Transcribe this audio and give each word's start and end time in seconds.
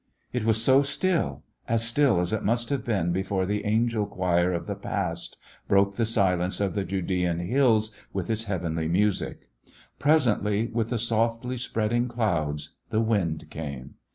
It 0.33 0.45
was 0.45 0.59
so 0.63 0.81
still, 0.81 1.43
as 1.67 1.87
still 1.87 2.19
as 2.19 2.33
it 2.33 2.41
must 2.43 2.71
have 2.71 2.83
been 2.83 3.11
before 3.11 3.45
the 3.45 3.65
angel 3.65 4.07
choir 4.07 4.51
of 4.51 4.65
the 4.65 4.73
past 4.73 5.37
broke 5.67 5.95
the 5.95 6.05
silence 6.07 6.59
of 6.59 6.73
the 6.73 6.83
Judean 6.83 7.37
hills 7.37 7.91
with 8.11 8.27
its 8.31 8.45
heavenly 8.45 8.87
music. 8.87 9.47
Presently, 9.99 10.65
with 10.65 10.89
the 10.89 10.97
softly 10.97 11.57
spreading 11.57 12.07
clouds, 12.07 12.71
the 12.89 12.99
wind 13.01 13.47
came. 13.51 13.93